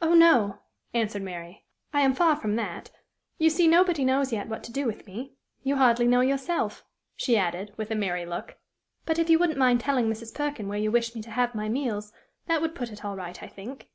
"Oh, 0.00 0.14
no!" 0.14 0.58
answered 0.92 1.22
Mary; 1.22 1.64
"I 1.92 2.00
am 2.00 2.14
far 2.16 2.34
from 2.34 2.56
that. 2.56 2.90
You 3.38 3.48
see 3.48 3.68
nobody 3.68 4.04
knows 4.04 4.32
yet 4.32 4.48
what 4.48 4.64
to 4.64 4.72
do 4.72 4.86
with 4.86 5.06
me. 5.06 5.34
You 5.62 5.76
hardly 5.76 6.08
know 6.08 6.20
yourself," 6.20 6.84
she 7.14 7.36
added, 7.36 7.72
with 7.76 7.92
a 7.92 7.94
merry 7.94 8.26
look. 8.26 8.56
"But, 9.06 9.20
if 9.20 9.30
you 9.30 9.38
wouldn't 9.38 9.60
mind 9.60 9.78
telling 9.78 10.06
Mrs. 10.10 10.34
Perkin 10.34 10.66
where 10.66 10.80
you 10.80 10.90
wish 10.90 11.14
me 11.14 11.22
to 11.22 11.30
have 11.30 11.54
my 11.54 11.68
meals, 11.68 12.12
that 12.46 12.60
would 12.60 12.74
put 12.74 12.90
it 12.90 13.04
all 13.04 13.14
right, 13.14 13.40
I 13.40 13.46
think." 13.46 13.88